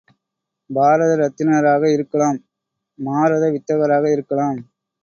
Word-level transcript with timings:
பாரத 0.69 1.11
ரத்தினராக 1.19 1.83
இருக்கலாம் 1.91 2.39
மாரத 2.99 3.43
வித்தகராக 3.53 4.05
இருக்கலாம். 4.11 4.59